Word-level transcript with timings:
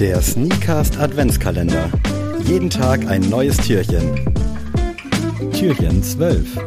Der 0.00 0.20
Sneakast 0.20 0.98
Adventskalender. 0.98 1.88
Jeden 2.44 2.68
Tag 2.68 3.06
ein 3.06 3.28
neues 3.30 3.56
Türchen. 3.58 4.18
Türchen 5.52 6.02
12. 6.02 6.58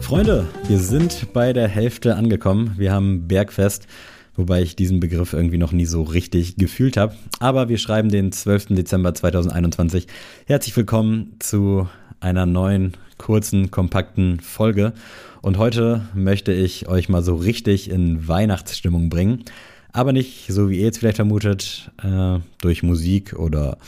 Freunde, 0.00 0.44
wir 0.66 0.78
sind 0.80 1.32
bei 1.32 1.52
der 1.52 1.68
Hälfte 1.68 2.16
angekommen. 2.16 2.74
Wir 2.76 2.92
haben 2.92 3.28
Bergfest, 3.28 3.86
wobei 4.34 4.62
ich 4.62 4.74
diesen 4.74 4.98
Begriff 4.98 5.34
irgendwie 5.34 5.58
noch 5.58 5.70
nie 5.70 5.84
so 5.84 6.02
richtig 6.02 6.56
gefühlt 6.56 6.96
habe. 6.96 7.14
Aber 7.38 7.68
wir 7.68 7.78
schreiben 7.78 8.08
den 8.08 8.32
12. 8.32 8.66
Dezember 8.70 9.14
2021. 9.14 10.08
Herzlich 10.46 10.76
willkommen 10.76 11.36
zu 11.38 11.88
einer 12.18 12.44
neuen, 12.44 12.96
kurzen, 13.18 13.70
kompakten 13.70 14.40
Folge. 14.40 14.94
Und 15.42 15.58
heute 15.58 16.08
möchte 16.14 16.52
ich 16.52 16.88
euch 16.88 17.08
mal 17.08 17.22
so 17.22 17.36
richtig 17.36 17.88
in 17.88 18.26
Weihnachtsstimmung 18.26 19.10
bringen. 19.10 19.44
Aber 19.94 20.12
nicht, 20.12 20.46
so 20.48 20.68
wie 20.68 20.78
ihr 20.78 20.86
jetzt 20.86 20.98
vielleicht 20.98 21.18
vermutet, 21.18 21.92
äh, 22.02 22.40
durch 22.60 22.82
Musik 22.82 23.34
oder 23.34 23.78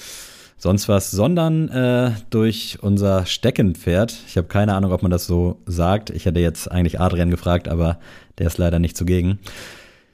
sonst 0.57 0.89
was, 0.89 1.11
sondern 1.11 1.69
äh, 1.69 2.13
durch 2.31 2.79
unser 2.81 3.27
Steckenpferd. 3.27 4.17
Ich 4.29 4.37
habe 4.37 4.47
keine 4.47 4.75
Ahnung, 4.75 4.93
ob 4.93 5.03
man 5.03 5.11
das 5.11 5.27
so 5.27 5.59
sagt. 5.67 6.11
Ich 6.11 6.25
hätte 6.25 6.39
jetzt 6.39 6.71
eigentlich 6.71 7.01
Adrian 7.01 7.29
gefragt, 7.29 7.67
aber 7.67 7.99
der 8.39 8.47
ist 8.47 8.57
leider 8.57 8.79
nicht 8.79 8.97
zugegen. 8.97 9.41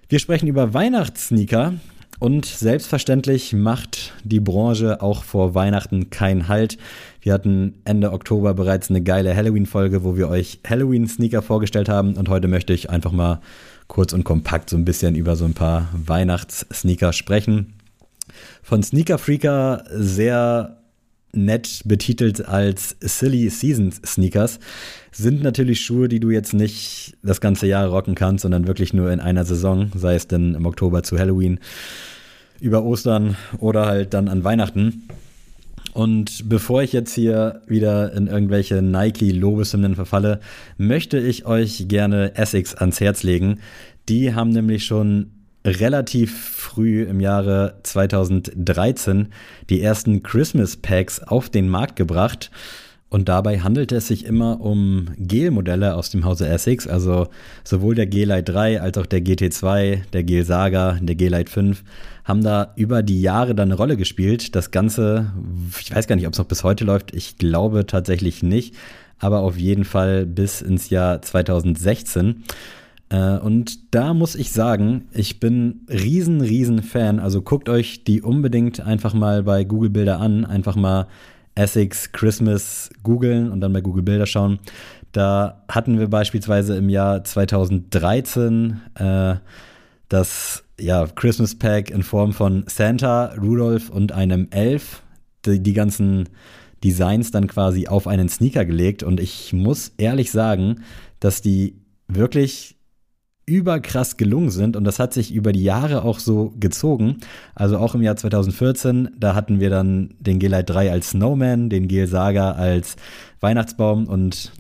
Wir 0.09 0.19
sprechen 0.19 0.49
über 0.49 0.73
Weihnachtssneaker 0.73 1.75
und 2.19 2.47
selbstverständlich 2.47 3.53
macht 3.53 4.15
die 4.25 4.41
Branche 4.41 5.03
auch 5.03 5.25
vor 5.25 5.55
Weihnachten 5.55 6.09
keinen 6.09 6.49
Halt. 6.49 6.79
Wir 7.21 7.35
hatten 7.35 7.75
Ende 7.85 8.13
Oktober 8.13 8.55
bereits 8.55 8.89
eine 8.89 9.03
geile 9.03 9.37
Halloween-Folge, 9.37 10.05
wo 10.05 10.17
wir 10.17 10.31
euch 10.31 10.61
Halloween-Sneaker 10.67 11.43
vorgestellt 11.43 11.91
haben 11.91 12.15
und 12.17 12.31
heute 12.31 12.49
möchte 12.49 12.73
ich 12.73 12.89
einfach 12.89 13.13
mal 13.13 13.43
kurz 13.93 14.15
und 14.15 14.25
kompakt 14.25 14.71
so 14.71 14.77
ein 14.79 14.87
bisschen 14.87 15.15
über 15.17 15.37
so 15.37 15.45
ein 15.45 15.53
paar 15.53 15.91
Weihnachts-Sneaker 15.93 17.13
sprechen. 17.13 17.75
Von 18.63 18.83
Sneaker 18.83 19.19
Freaker 19.19 19.85
sehr 19.93 20.79
nett 21.35 21.83
betitelt 21.85 22.49
als 22.49 22.97
Silly 23.01 23.51
Seasons 23.51 24.01
Sneakers 24.07 24.61
sind 25.11 25.43
natürlich 25.43 25.83
Schuhe, 25.83 26.09
die 26.09 26.21
du 26.21 26.31
jetzt 26.31 26.55
nicht 26.55 27.19
das 27.23 27.43
ganze 27.43 27.67
Jahr 27.67 27.87
rocken 27.87 28.15
kannst, 28.15 28.43
sondern 28.43 28.67
wirklich 28.67 28.95
nur 28.95 29.13
in 29.13 29.21
einer 29.21 29.45
Saison, 29.45 29.93
sei 29.95 30.15
es 30.15 30.27
denn 30.27 30.55
im 30.55 30.65
Oktober 30.65 31.03
zu 31.03 31.19
Halloween, 31.19 31.61
über 32.61 32.85
Ostern 32.85 33.37
oder 33.59 33.85
halt 33.85 34.15
dann 34.15 34.29
an 34.29 34.43
Weihnachten. 34.43 35.07
Und 35.93 36.49
bevor 36.49 36.83
ich 36.83 36.95
jetzt 36.95 37.13
hier 37.13 37.61
wieder 37.67 38.15
in 38.15 38.27
irgendwelche 38.27 38.81
Nike-Lobeshymnen 38.81 39.95
verfalle, 39.95 40.41
möchte 40.79 41.19
ich 41.19 41.45
euch 41.45 41.87
gerne 41.89 42.35
Essex 42.35 42.75
ans 42.75 43.01
Herz 43.01 43.23
legen. 43.23 43.61
Die 44.09 44.35
haben 44.35 44.51
nämlich 44.51 44.85
schon 44.85 45.31
relativ 45.65 46.37
früh 46.37 47.05
im 47.05 47.21
Jahre 47.21 47.79
2013 47.85 49.29
die 49.71 49.81
ersten 49.81 50.23
Christmas 50.23 50.77
Packs 50.77 51.21
auf 51.21 51.51
den 51.51 51.69
Markt 51.69 51.97
gebracht. 51.97 52.51
Und 53.09 53.29
dabei 53.29 53.61
handelt 53.61 53.93
es 53.93 54.09
sich 54.09 54.25
immer 54.25 54.63
um 54.63 55.09
Gel-Modelle 55.19 55.95
aus 55.97 56.09
dem 56.09 56.25
Hause 56.25 56.49
Essex, 56.49 56.87
also 56.87 57.29
sowohl 57.63 57.95
der 57.95 58.07
G-Lite 58.07 58.51
3 58.51 58.81
als 58.81 58.97
auch 58.97 59.05
der 59.05 59.21
GT2, 59.21 60.01
der 60.15 60.25
Gel 60.25 60.47
Saga, 60.47 60.99
der 60.99 61.15
G-Lite 61.15 61.53
5 61.53 61.85
haben 62.25 62.43
da 62.43 62.73
über 62.77 63.03
die 63.03 63.21
Jahre 63.21 63.55
dann 63.55 63.69
eine 63.69 63.77
Rolle 63.77 63.99
gespielt. 63.99 64.57
Das 64.57 64.71
Ganze, 64.71 65.31
ich 65.79 65.95
weiß 65.95 66.07
gar 66.07 66.17
nicht, 66.17 66.27
ob 66.27 66.33
es 66.33 66.39
noch 66.39 66.47
bis 66.47 66.65
heute 66.65 66.85
läuft, 66.85 67.15
ich 67.15 67.37
glaube 67.37 67.85
tatsächlich 67.85 68.43
nicht, 68.43 68.75
aber 69.19 69.41
auf 69.41 69.59
jeden 69.59 69.85
Fall 69.85 70.25
bis 70.25 70.63
ins 70.63 70.89
Jahr 70.89 71.21
2016. 71.21 72.45
Äh, 73.13 73.39
und 73.39 73.95
da 73.95 74.15
muss 74.15 74.35
ich 74.35 74.53
sagen, 74.53 75.05
ich 75.13 75.39
bin 75.39 75.83
riesen, 75.89 76.41
riesen 76.41 76.83
Fan. 76.83 77.21
Also 77.21 77.43
guckt 77.43 77.69
euch 77.69 78.05
die 78.05 78.23
unbedingt 78.23 78.81
einfach 78.81 79.13
mal 79.13 79.43
bei 79.43 79.65
Google 79.65 79.91
Bilder 79.91 80.19
an, 80.19 80.47
einfach 80.47 80.77
mal 80.77 81.07
Essex 81.55 82.13
Christmas 82.13 82.89
googeln 83.03 83.53
und 83.53 83.61
dann 83.61 83.75
bei 83.75 83.83
Google 83.83 84.03
Bilder 84.03 84.25
schauen. 84.25 84.59
Da 85.13 85.63
hatten 85.69 85.99
wir 85.99 86.09
beispielsweise 86.09 86.75
im 86.77 86.89
Jahr 86.89 87.23
2013 87.23 88.81
äh, 88.95 89.35
das 90.09 90.65
ja, 90.81 91.07
Christmas 91.07 91.59
Pack 91.59 91.91
in 91.91 92.03
Form 92.03 92.33
von 92.33 92.65
Santa, 92.67 93.35
Rudolph 93.35 93.91
und 93.91 94.13
einem 94.13 94.49
Elf. 94.51 95.03
Die, 95.45 95.63
die 95.63 95.75
ganzen 95.75 96.31
Designs 96.83 97.31
dann 97.31 97.47
quasi 97.47 97.89
auf 97.89 98.07
einen 98.07 98.31
Sneaker 98.31 98.65
gelegt. 98.65 99.03
Und 99.03 99.21
ich 99.21 99.53
muss 99.53 99.93
ehrlich 99.99 100.31
sagen, 100.31 100.83
dass 101.21 101.43
die 101.43 101.77
wirklich 102.09 102.77
überkrass 103.47 104.17
gelungen 104.17 104.51
sind 104.51 104.77
und 104.77 104.85
das 104.85 104.99
hat 104.99 105.13
sich 105.13 105.33
über 105.35 105.53
die 105.53 105.65
Jahre 105.65 106.05
auch 106.05 106.19
so 106.19 106.55
gezogen. 106.59 107.19
Also 107.55 107.79
auch 107.79 107.95
im 107.95 108.03
Jahr 108.03 108.17
2014, 108.17 109.11
da 109.19 109.35
hatten 109.35 109.59
wir 109.61 109.71
dann 109.71 110.15
den 110.21 110.39
G-Lite 110.39 110.73
3 110.73 110.93
als 110.93 111.11
Snowman, 111.11 111.69
den 111.69 111.89
Gel 111.89 112.07
Saga 112.07 112.53
als 112.53 112.97
Weihnachtsbaum 113.41 114.07
und 114.07 114.53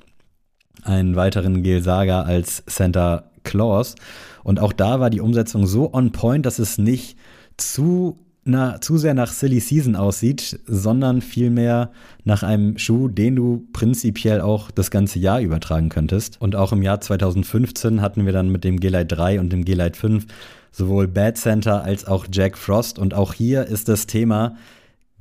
einen 0.82 1.14
weiteren 1.14 1.62
Gel 1.62 1.82
Saga 1.82 2.22
als 2.22 2.64
Santa 2.66 3.30
Claus. 3.44 3.94
Und 4.42 4.58
auch 4.58 4.72
da 4.72 4.98
war 4.98 5.10
die 5.10 5.20
Umsetzung 5.20 5.66
so 5.66 5.92
on 5.92 6.10
point, 6.10 6.44
dass 6.44 6.58
es 6.58 6.78
nicht 6.78 7.16
zu 7.56 8.18
na, 8.44 8.80
zu 8.80 8.98
sehr 8.98 9.14
nach 9.14 9.30
Silly 9.30 9.60
Season 9.60 9.94
aussieht, 9.94 10.58
sondern 10.66 11.20
vielmehr 11.20 11.90
nach 12.24 12.42
einem 12.42 12.76
Schuh, 12.76 13.08
den 13.08 13.36
du 13.36 13.68
prinzipiell 13.72 14.40
auch 14.40 14.70
das 14.70 14.90
ganze 14.90 15.20
Jahr 15.20 15.40
übertragen 15.40 15.88
könntest. 15.88 16.40
Und 16.40 16.56
auch 16.56 16.72
im 16.72 16.82
Jahr 16.82 17.00
2015 17.00 18.00
hatten 18.00 18.26
wir 18.26 18.32
dann 18.32 18.50
mit 18.50 18.64
dem 18.64 18.80
G-Lite 18.80 19.14
3 19.14 19.38
und 19.40 19.52
dem 19.52 19.64
G-Lite 19.64 19.98
5 19.98 20.26
sowohl 20.72 21.06
Bad 21.06 21.36
Center 21.36 21.84
als 21.84 22.06
auch 22.06 22.26
Jack 22.32 22.58
Frost. 22.58 22.98
Und 22.98 23.14
auch 23.14 23.32
hier 23.32 23.66
ist 23.66 23.88
das 23.88 24.06
Thema 24.06 24.56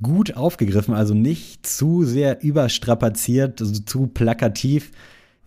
gut 0.02 0.36
aufgegriffen, 0.36 0.94
also 0.94 1.14
nicht 1.14 1.64
zu 1.64 2.04
sehr 2.04 2.42
überstrapaziert, 2.42 3.60
also 3.60 3.82
zu 3.82 4.08
plakativ, 4.08 4.90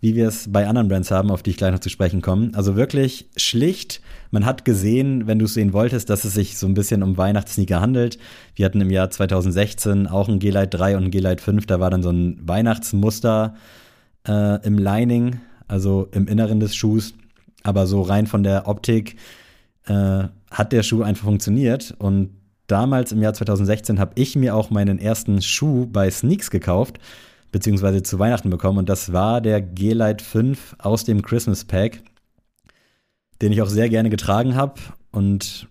wie 0.05 0.13
wir 0.13 0.27
es 0.27 0.51
bei 0.51 0.67
anderen 0.67 0.88
Brands 0.88 1.09
haben, 1.09 1.31
auf 1.31 1.41
die 1.41 1.49
ich 1.49 1.57
gleich 1.57 1.71
noch 1.71 1.79
zu 1.79 1.89
sprechen 1.89 2.21
komme. 2.21 2.51
Also 2.53 2.75
wirklich 2.75 3.27
schlicht. 3.38 4.01
Man 4.29 4.45
hat 4.45 4.63
gesehen, 4.63 5.25
wenn 5.25 5.39
du 5.39 5.45
es 5.45 5.55
sehen 5.55 5.73
wolltest, 5.73 6.11
dass 6.11 6.25
es 6.25 6.35
sich 6.35 6.59
so 6.59 6.67
ein 6.67 6.75
bisschen 6.75 7.01
um 7.01 7.17
Weihnachtssneaker 7.17 7.81
handelt. 7.81 8.19
Wir 8.53 8.67
hatten 8.67 8.81
im 8.81 8.91
Jahr 8.91 9.09
2016 9.09 10.05
auch 10.05 10.29
ein 10.29 10.38
G-Lite 10.38 10.77
3 10.77 10.97
und 10.97 11.05
ein 11.05 11.11
G-Lite 11.11 11.41
5. 11.41 11.66
Da 11.66 11.79
war 11.79 11.89
dann 11.89 12.03
so 12.03 12.11
ein 12.11 12.39
Weihnachtsmuster 12.47 13.55
äh, 14.27 14.63
im 14.63 14.77
Lining, 14.77 15.39
also 15.67 16.07
im 16.11 16.27
Inneren 16.27 16.59
des 16.59 16.75
Schuhs. 16.75 17.16
Aber 17.63 17.87
so 17.87 18.03
rein 18.03 18.27
von 18.27 18.43
der 18.43 18.67
Optik 18.67 19.16
äh, 19.87 20.25
hat 20.51 20.72
der 20.72 20.83
Schuh 20.83 21.01
einfach 21.01 21.25
funktioniert. 21.25 21.95
Und 21.97 22.29
damals 22.67 23.11
im 23.11 23.23
Jahr 23.23 23.33
2016 23.33 23.99
habe 23.99 24.11
ich 24.13 24.35
mir 24.35 24.55
auch 24.55 24.69
meinen 24.69 24.99
ersten 24.99 25.41
Schuh 25.41 25.87
bei 25.87 26.11
Sneaks 26.11 26.51
gekauft 26.51 26.99
beziehungsweise 27.55 28.03
zu 28.03 28.19
Weihnachten 28.19 28.49
bekommen. 28.49 28.79
Und 28.79 28.89
das 28.89 29.13
war 29.13 29.39
der 29.39 29.61
G-Lite 29.61 30.21
5 30.21 30.75
aus 30.77 31.05
dem 31.05 31.21
Christmas 31.21 31.63
Pack, 31.63 32.01
den 33.41 33.53
ich 33.53 33.61
auch 33.61 33.69
sehr 33.69 33.88
gerne 33.88 34.09
getragen 34.09 34.55
habe. 34.55 34.73
Und 35.09 35.69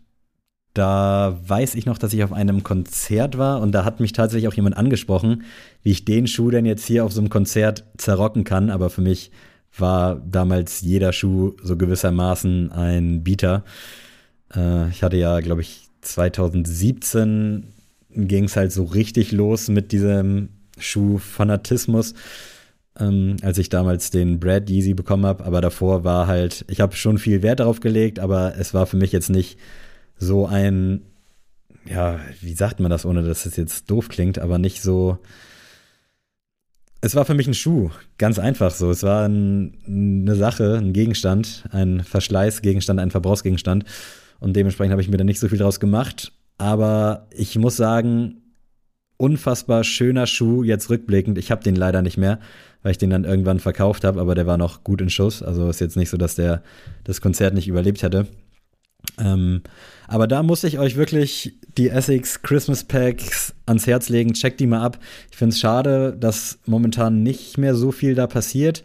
da 0.73 1.39
weiß 1.47 1.75
ich 1.75 1.85
noch, 1.85 1.99
dass 1.99 2.15
ich 2.15 2.25
auf 2.25 2.33
einem 2.33 2.63
Konzert 2.63 3.37
war 3.37 3.61
und 3.61 3.73
da 3.73 3.85
hat 3.85 4.01
mich 4.01 4.15
tatsächlich 4.15 4.49
auch 4.49 4.55
jemand 4.55 4.79
angesprochen, 4.79 5.43
wie 5.83 5.91
ich 5.91 6.07
den 6.07 6.27
Schuh 6.27 6.51
denn 6.51 6.65
jetzt 6.65 6.87
hier 6.87 7.05
auf 7.05 7.13
so 7.13 7.21
einem 7.21 7.29
Konzert 7.29 7.85
zerrocken 7.99 8.45
kann. 8.45 8.71
Aber 8.71 8.89
für 8.89 9.03
mich 9.03 9.31
war 9.77 10.15
damals 10.15 10.81
jeder 10.81 11.13
Schuh 11.13 11.53
so 11.63 11.77
gewissermaßen 11.77 12.73
ein 12.73 13.23
Bieter. 13.23 13.63
Äh, 14.57 14.89
ich 14.89 15.03
hatte 15.03 15.19
ja, 15.19 15.39
glaube 15.41 15.61
ich, 15.61 15.83
2017 16.01 17.75
ging 18.09 18.45
es 18.45 18.57
halt 18.57 18.73
so 18.73 18.85
richtig 18.85 19.33
los 19.33 19.69
mit 19.69 19.93
diesem 19.93 20.49
Schuhfanatismus, 20.79 22.15
ähm, 22.99 23.37
als 23.43 23.59
ich 23.59 23.69
damals 23.69 24.11
den 24.11 24.41
Brad 24.41 24.69
Yeezy 24.69 24.95
bekommen 24.95 25.27
habe. 25.27 25.45
Aber 25.45 25.61
davor 25.61 26.05
war 26.05 26.27
halt, 26.27 26.65
ich 26.69 26.81
habe 26.81 26.97
schon 26.97 27.19
viel 27.19 27.43
Wert 27.43 27.61
darauf 27.61 27.81
gelegt, 27.81 28.19
aber 28.19 28.55
es 28.59 28.75
war 28.75 28.87
für 28.87 28.97
mich 28.97 29.13
jetzt 29.13 29.31
nicht 29.31 29.59
so 30.17 30.47
ein, 30.47 31.03
ja, 31.87 32.21
wie 32.41 32.55
sagt 32.55 32.81
man 32.81 32.91
das, 32.91 33.05
ohne 33.05 33.23
dass 33.23 33.47
es 33.47 33.57
jetzt 33.57 33.91
doof 33.91 34.09
klingt, 34.09 34.39
aber 34.39 34.59
nicht 34.59 34.83
so. 34.83 35.19
Es 37.01 37.15
war 37.15 37.27
für 37.27 37.35
mich 37.35 37.47
ein 37.47 37.55
Schuh, 37.55 37.91
ganz 38.17 38.39
einfach 38.39 38.71
so. 38.71 38.91
Es 38.91 39.03
war 39.03 39.29
ein, 39.29 39.77
eine 39.87 40.37
Sache, 40.37 40.79
ein 40.79 40.95
Gegenstand, 40.95 41.65
ein 41.71 42.03
Verschleißgegenstand, 42.03 42.99
ein 42.99 43.11
Verbrauchsgegenstand. 43.11 43.85
Und 44.41 44.57
dementsprechend 44.57 44.93
habe 44.93 45.03
ich 45.03 45.09
mir 45.09 45.19
da 45.19 45.25
nicht 45.25 45.39
so 45.39 45.49
viel 45.49 45.59
draus 45.59 45.81
gemacht. 45.81 46.33
Aber 46.57 47.27
ich 47.31 47.59
muss 47.59 47.77
sagen, 47.77 48.44
unfassbar 49.25 49.85
schöner 49.85 50.27
Schuh, 50.27 50.63
jetzt 50.63 50.91
rückblickend. 50.91 51.39
Ich 51.39 51.51
habe 51.51 51.65
den 51.65 51.77
leider 51.77 52.03
nicht 52.03 52.19
mehr, 52.19 52.39
weil 52.83 52.93
ich 52.93 52.99
den 52.99 53.09
dann 53.09 53.25
irgendwann 53.25 53.59
verkauft 53.59 54.05
habe, 54.05 54.21
aber 54.21 54.35
der 54.35 54.47
war 54.47 54.59
noch 54.59 54.85
gut 54.85 55.01
in 55.01 55.09
Schuss. 55.09 55.43
Also 55.43 55.71
ist 55.71 55.81
jetzt 55.81 55.97
nicht 55.97 56.11
so, 56.11 56.19
dass 56.19 56.35
der 56.35 56.63
das 57.05 57.23
Konzert 57.23 57.55
nicht 57.55 57.67
überlebt 57.67 58.03
hätte. 58.03 58.27
Ähm, 59.19 59.63
aber 60.09 60.27
da 60.27 60.43
muss 60.43 60.63
ich 60.65 60.79
euch 60.79 60.97
wirklich 60.97 61.55
die 61.79 61.89
Essex 61.89 62.43
Christmas 62.43 62.85
Packs 62.85 63.55
ans 63.65 63.87
Herz 63.87 64.11
legen. 64.11 64.35
Checkt 64.35 64.61
die 64.61 64.67
mal 64.67 64.83
ab. 64.83 64.99
Ich 65.31 65.39
finde 65.39 65.55
es 65.55 65.61
schade, 65.61 66.15
dass 66.21 66.59
momentan 66.67 67.23
nicht 67.23 67.57
mehr 67.57 67.75
so 67.75 67.93
viel 67.93 68.15
da 68.15 68.27
passiert. 68.27 68.85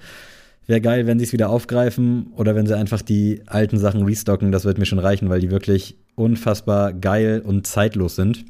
Wäre 0.67 0.79
geil, 0.81 1.05
wenn 1.05 1.19
sie 1.19 1.25
es 1.25 1.33
wieder 1.33 1.49
aufgreifen 1.49 2.31
oder 2.37 2.55
wenn 2.55 2.67
sie 2.67 2.77
einfach 2.77 3.01
die 3.01 3.41
alten 3.45 3.77
Sachen 3.77 4.03
restocken. 4.03 4.53
Das 4.53 4.63
wird 4.63 4.77
mir 4.77 4.85
schon 4.85 4.99
reichen, 4.99 5.29
weil 5.29 5.41
die 5.41 5.51
wirklich 5.51 5.97
unfassbar 6.15 6.93
geil 6.93 7.41
und 7.43 7.67
zeitlos 7.67 8.15
sind. 8.15 8.45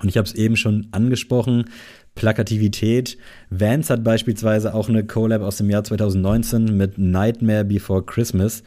Und 0.00 0.08
ich 0.08 0.16
habe 0.16 0.26
es 0.26 0.34
eben 0.34 0.56
schon 0.56 0.88
angesprochen, 0.92 1.66
Plakativität. 2.14 3.18
Vance 3.50 3.92
hat 3.92 4.04
beispielsweise 4.04 4.74
auch 4.74 4.88
eine 4.88 5.04
Collab 5.04 5.42
aus 5.42 5.56
dem 5.56 5.70
Jahr 5.70 5.84
2019 5.84 6.76
mit 6.76 6.98
Nightmare 6.98 7.64
Before 7.64 8.04
Christmas. 8.04 8.62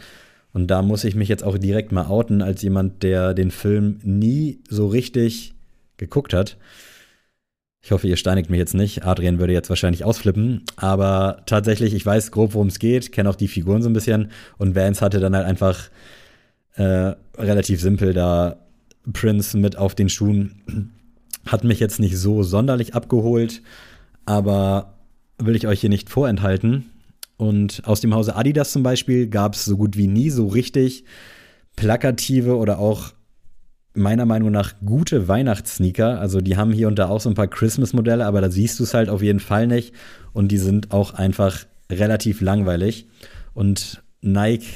Und 0.53 0.67
da 0.67 0.81
muss 0.81 1.03
ich 1.03 1.15
mich 1.15 1.29
jetzt 1.29 1.43
auch 1.43 1.57
direkt 1.57 1.91
mal 1.91 2.07
outen, 2.07 2.41
als 2.41 2.61
jemand, 2.61 3.03
der 3.03 3.33
den 3.33 3.51
Film 3.51 3.99
nie 4.03 4.59
so 4.69 4.87
richtig 4.87 5.53
geguckt 5.97 6.33
hat. 6.33 6.57
Ich 7.81 7.91
hoffe, 7.91 8.07
ihr 8.07 8.17
steinigt 8.17 8.49
mich 8.49 8.57
jetzt 8.57 8.73
nicht. 8.73 9.05
Adrian 9.05 9.39
würde 9.39 9.53
jetzt 9.53 9.69
wahrscheinlich 9.69 10.03
ausflippen. 10.03 10.63
Aber 10.75 11.43
tatsächlich, 11.45 11.93
ich 11.93 12.05
weiß 12.05 12.31
grob, 12.31 12.53
worum 12.53 12.67
es 12.67 12.79
geht, 12.79 13.11
kenne 13.11 13.29
auch 13.29 13.35
die 13.35 13.47
Figuren 13.47 13.81
so 13.81 13.89
ein 13.89 13.93
bisschen. 13.93 14.31
Und 14.57 14.75
Vance 14.75 14.99
hatte 14.99 15.19
dann 15.19 15.35
halt 15.35 15.45
einfach 15.45 15.89
äh, 16.75 17.13
relativ 17.37 17.79
simpel 17.79 18.13
da 18.13 18.57
Prince 19.13 19.57
mit 19.57 19.77
auf 19.77 19.95
den 19.95 20.09
Schuhen. 20.09 20.91
Hat 21.47 21.63
mich 21.63 21.79
jetzt 21.79 21.99
nicht 21.99 22.17
so 22.17 22.43
sonderlich 22.43 22.95
abgeholt, 22.95 23.61
aber 24.25 24.95
will 25.37 25.55
ich 25.55 25.67
euch 25.67 25.81
hier 25.81 25.89
nicht 25.89 26.09
vorenthalten. 26.09 26.85
Und 27.37 27.83
aus 27.85 28.01
dem 28.01 28.13
Hause 28.13 28.35
Adidas 28.35 28.71
zum 28.71 28.83
Beispiel 28.83 29.27
gab 29.27 29.53
es 29.53 29.65
so 29.65 29.77
gut 29.77 29.95
wie 29.95 30.07
nie 30.07 30.29
so 30.29 30.47
richtig 30.47 31.03
plakative 31.75 32.57
oder 32.57 32.79
auch 32.79 33.13
meiner 33.93 34.25
Meinung 34.25 34.51
nach 34.51 34.73
gute 34.85 35.27
Weihnachtssneaker. 35.27 36.19
Also 36.19 36.41
die 36.41 36.57
haben 36.57 36.71
hier 36.71 36.87
und 36.87 36.99
da 36.99 37.09
auch 37.09 37.21
so 37.21 37.29
ein 37.29 37.35
paar 37.35 37.47
Christmas-Modelle, 37.47 38.25
aber 38.25 38.41
da 38.41 38.49
siehst 38.49 38.79
du 38.79 38.83
es 38.83 38.93
halt 38.93 39.09
auf 39.09 39.21
jeden 39.21 39.39
Fall 39.39 39.67
nicht. 39.67 39.93
Und 40.33 40.49
die 40.49 40.57
sind 40.57 40.91
auch 40.91 41.13
einfach 41.13 41.65
relativ 41.91 42.41
langweilig. 42.41 43.07
Und 43.53 44.03
Nike 44.21 44.67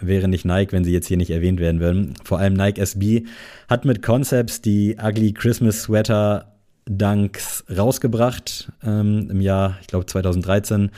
wäre 0.00 0.28
nicht 0.28 0.44
Nike, 0.44 0.72
wenn 0.72 0.84
sie 0.84 0.92
jetzt 0.92 1.06
hier 1.06 1.16
nicht 1.16 1.30
erwähnt 1.30 1.60
werden 1.60 1.80
würden. 1.80 2.14
Vor 2.24 2.38
allem 2.38 2.54
Nike 2.54 2.80
SB 2.80 3.24
hat 3.68 3.84
mit 3.84 4.02
Concepts 4.02 4.60
die 4.60 4.96
Ugly 5.02 5.32
Christmas 5.32 5.82
Sweater 5.82 6.54
Dunks 6.88 7.64
rausgebracht 7.74 8.72
ähm, 8.82 9.28
im 9.30 9.40
Jahr, 9.40 9.76
ich 9.80 9.88
glaube 9.88 10.06
2013, 10.06 10.90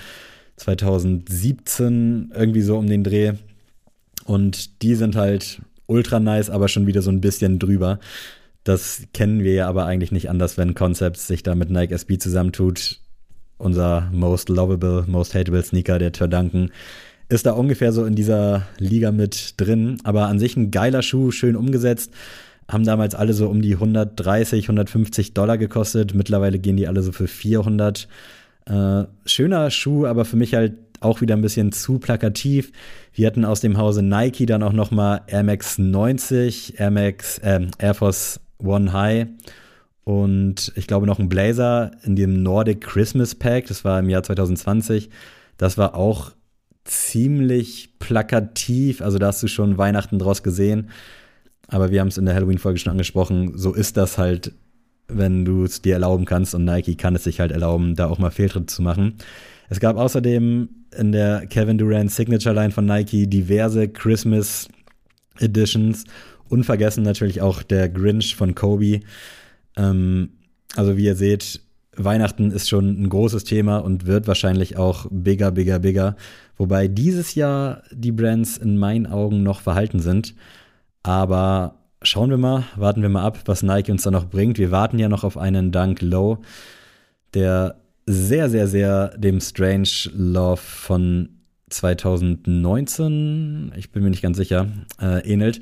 2017, 0.56 2.32
irgendwie 2.34 2.62
so 2.62 2.78
um 2.78 2.86
den 2.86 3.02
Dreh. 3.02 3.32
Und 4.24 4.82
die 4.82 4.94
sind 4.94 5.16
halt 5.16 5.60
ultra 5.86 6.20
nice, 6.20 6.50
aber 6.50 6.68
schon 6.68 6.86
wieder 6.86 7.02
so 7.02 7.10
ein 7.10 7.20
bisschen 7.20 7.58
drüber. 7.58 7.98
Das 8.62 9.02
kennen 9.14 9.42
wir 9.42 9.54
ja 9.54 9.68
aber 9.68 9.86
eigentlich 9.86 10.12
nicht 10.12 10.30
anders, 10.30 10.58
wenn 10.58 10.74
Concepts 10.74 11.26
sich 11.26 11.42
da 11.42 11.54
mit 11.54 11.70
Nike 11.70 11.92
SB 11.92 12.18
zusammentut. 12.18 13.00
Unser 13.58 14.08
most 14.12 14.48
lovable, 14.48 15.04
most 15.06 15.34
hateable 15.34 15.62
Sneaker, 15.62 15.98
der 15.98 16.12
Turdanken, 16.12 16.70
ist 17.30 17.46
da 17.46 17.52
ungefähr 17.52 17.92
so 17.92 18.04
in 18.04 18.14
dieser 18.14 18.66
Liga 18.78 19.12
mit 19.12 19.54
drin. 19.56 19.98
Aber 20.04 20.26
an 20.26 20.38
sich 20.38 20.56
ein 20.56 20.70
geiler 20.70 21.02
Schuh, 21.02 21.30
schön 21.30 21.56
umgesetzt. 21.56 22.12
Haben 22.68 22.84
damals 22.84 23.14
alle 23.14 23.32
so 23.32 23.48
um 23.48 23.62
die 23.62 23.74
130, 23.74 24.64
150 24.64 25.32
Dollar 25.32 25.56
gekostet. 25.56 26.14
Mittlerweile 26.14 26.58
gehen 26.58 26.76
die 26.76 26.88
alle 26.88 27.02
so 27.02 27.12
für 27.12 27.28
400. 27.28 28.08
Äh, 28.66 29.04
schöner 29.24 29.70
Schuh, 29.70 30.06
aber 30.06 30.24
für 30.24 30.36
mich 30.36 30.54
halt 30.54 30.74
auch 31.00 31.20
wieder 31.20 31.34
ein 31.34 31.40
bisschen 31.40 31.72
zu 31.72 31.98
plakativ. 31.98 32.72
Wir 33.14 33.26
hatten 33.26 33.44
aus 33.44 33.60
dem 33.60 33.78
Hause 33.78 34.02
Nike 34.02 34.44
dann 34.46 34.62
auch 34.62 34.72
noch 34.72 34.90
mal 34.90 35.22
Air 35.26 35.44
Max 35.44 35.78
90, 35.78 36.78
Air 36.78 36.90
Max, 36.90 37.38
äh, 37.38 37.66
Air 37.78 37.94
Force 37.94 38.40
One 38.58 38.92
High 38.92 39.28
und 40.04 40.72
ich 40.76 40.86
glaube 40.86 41.06
noch 41.06 41.18
ein 41.18 41.28
Blazer 41.28 41.92
in 42.02 42.16
dem 42.16 42.42
Nordic 42.42 42.80
Christmas 42.80 43.34
Pack. 43.34 43.66
Das 43.66 43.84
war 43.84 43.98
im 43.98 44.10
Jahr 44.10 44.22
2020. 44.22 45.08
Das 45.56 45.78
war 45.78 45.94
auch 45.94 46.32
ziemlich 46.90 47.90
plakativ. 47.98 49.00
Also 49.00 49.18
da 49.18 49.28
hast 49.28 49.42
du 49.42 49.48
schon 49.48 49.78
Weihnachten 49.78 50.18
draus 50.18 50.42
gesehen. 50.42 50.90
Aber 51.68 51.90
wir 51.90 52.00
haben 52.00 52.08
es 52.08 52.18
in 52.18 52.26
der 52.26 52.34
Halloween-Folge 52.34 52.78
schon 52.78 52.90
angesprochen. 52.90 53.56
So 53.56 53.72
ist 53.72 53.96
das 53.96 54.18
halt, 54.18 54.52
wenn 55.06 55.44
du 55.44 55.64
es 55.64 55.82
dir 55.82 55.94
erlauben 55.94 56.24
kannst. 56.24 56.54
Und 56.54 56.64
Nike 56.64 56.96
kann 56.96 57.14
es 57.14 57.24
sich 57.24 57.38
halt 57.38 57.52
erlauben, 57.52 57.94
da 57.94 58.08
auch 58.08 58.18
mal 58.18 58.30
Fehltritte 58.30 58.66
zu 58.66 58.82
machen. 58.82 59.14
Es 59.68 59.78
gab 59.78 59.96
außerdem 59.96 60.68
in 60.98 61.12
der 61.12 61.46
Kevin 61.46 61.78
Durant 61.78 62.10
Signature 62.10 62.54
Line 62.54 62.72
von 62.72 62.86
Nike 62.86 63.28
diverse 63.28 63.88
Christmas 63.88 64.68
Editions. 65.38 66.04
Unvergessen 66.48 67.04
natürlich 67.04 67.40
auch 67.40 67.62
der 67.62 67.88
Grinch 67.88 68.34
von 68.34 68.56
Kobe. 68.56 69.00
Ähm, 69.76 70.30
also 70.74 70.96
wie 70.96 71.04
ihr 71.04 71.14
seht, 71.14 71.60
Weihnachten 72.04 72.50
ist 72.50 72.68
schon 72.68 73.02
ein 73.02 73.08
großes 73.08 73.44
Thema 73.44 73.78
und 73.78 74.06
wird 74.06 74.26
wahrscheinlich 74.26 74.76
auch 74.76 75.06
bigger, 75.10 75.50
bigger, 75.50 75.78
bigger. 75.78 76.16
Wobei 76.56 76.88
dieses 76.88 77.34
Jahr 77.34 77.82
die 77.90 78.12
Brands 78.12 78.58
in 78.58 78.78
meinen 78.78 79.06
Augen 79.06 79.42
noch 79.42 79.60
verhalten 79.60 80.00
sind. 80.00 80.34
Aber 81.02 81.76
schauen 82.02 82.30
wir 82.30 82.38
mal, 82.38 82.64
warten 82.76 83.02
wir 83.02 83.08
mal 83.08 83.24
ab, 83.24 83.40
was 83.46 83.62
Nike 83.62 83.90
uns 83.90 84.02
da 84.02 84.10
noch 84.10 84.26
bringt. 84.26 84.58
Wir 84.58 84.70
warten 84.70 84.98
ja 84.98 85.08
noch 85.08 85.24
auf 85.24 85.38
einen 85.38 85.72
Dunk 85.72 86.02
Low, 86.02 86.38
der 87.34 87.76
sehr, 88.06 88.50
sehr, 88.50 88.66
sehr 88.66 89.16
dem 89.16 89.40
Strange 89.40 90.10
Love 90.12 90.60
von 90.60 91.40
2019, 91.70 93.72
ich 93.76 93.92
bin 93.92 94.02
mir 94.02 94.10
nicht 94.10 94.22
ganz 94.22 94.36
sicher, 94.36 94.66
äh, 95.00 95.20
ähnelt. 95.30 95.60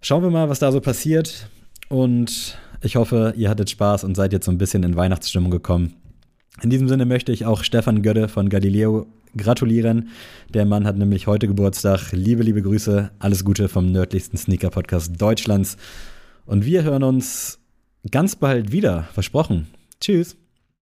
Schauen 0.00 0.22
wir 0.22 0.30
mal, 0.30 0.48
was 0.48 0.58
da 0.58 0.70
so 0.70 0.80
passiert. 0.80 1.48
Und 1.88 2.58
ich 2.82 2.96
hoffe, 2.96 3.34
ihr 3.36 3.48
hattet 3.48 3.70
Spaß 3.70 4.04
und 4.04 4.16
seid 4.16 4.32
jetzt 4.32 4.46
so 4.46 4.52
ein 4.52 4.58
bisschen 4.58 4.82
in 4.82 4.96
Weihnachtsstimmung 4.96 5.50
gekommen. 5.50 5.94
In 6.60 6.70
diesem 6.70 6.88
Sinne 6.88 7.06
möchte 7.06 7.32
ich 7.32 7.46
auch 7.46 7.64
Stefan 7.64 8.02
Gödde 8.02 8.28
von 8.28 8.48
Galileo 8.48 9.06
gratulieren. 9.36 10.10
Der 10.52 10.66
Mann 10.66 10.86
hat 10.86 10.96
nämlich 10.96 11.26
heute 11.26 11.48
Geburtstag. 11.48 12.12
Liebe, 12.12 12.42
liebe 12.42 12.62
Grüße, 12.62 13.10
alles 13.18 13.44
Gute 13.44 13.68
vom 13.68 13.90
nördlichsten 13.90 14.38
Sneaker-Podcast 14.38 15.20
Deutschlands. 15.20 15.76
Und 16.44 16.66
wir 16.66 16.82
hören 16.82 17.02
uns 17.02 17.58
ganz 18.10 18.36
bald 18.36 18.72
wieder, 18.72 19.04
versprochen. 19.12 19.68
Tschüss. 20.00 20.41